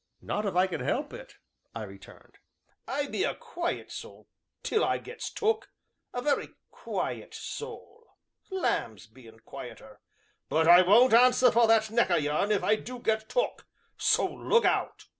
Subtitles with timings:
[0.23, 1.35] "Not if I can help it,"
[1.75, 2.39] I returned.
[2.87, 4.27] "I be a quiet soul
[4.63, 5.69] till I gets took
[6.11, 8.07] a very quiet soul
[8.49, 9.99] lambs bean't quieter,
[10.49, 14.25] but I won't answer for that neck o' yourn if I do get took so
[14.27, 15.05] look out!"